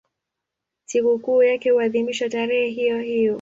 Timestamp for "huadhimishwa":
1.69-2.29